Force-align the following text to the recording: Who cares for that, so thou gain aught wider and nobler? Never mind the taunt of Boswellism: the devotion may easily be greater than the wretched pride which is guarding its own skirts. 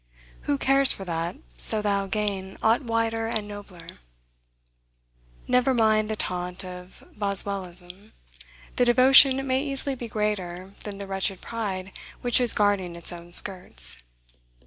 Who 0.49 0.57
cares 0.57 0.91
for 0.91 1.05
that, 1.05 1.35
so 1.57 1.79
thou 1.83 2.07
gain 2.07 2.57
aught 2.63 2.81
wider 2.81 3.27
and 3.27 3.47
nobler? 3.47 3.85
Never 5.47 5.75
mind 5.75 6.09
the 6.09 6.15
taunt 6.15 6.65
of 6.65 7.03
Boswellism: 7.15 8.11
the 8.77 8.85
devotion 8.85 9.45
may 9.45 9.63
easily 9.63 9.93
be 9.93 10.07
greater 10.07 10.73
than 10.85 10.97
the 10.97 11.05
wretched 11.05 11.39
pride 11.41 11.91
which 12.21 12.41
is 12.41 12.51
guarding 12.51 12.95
its 12.95 13.11
own 13.13 13.31
skirts. 13.31 14.01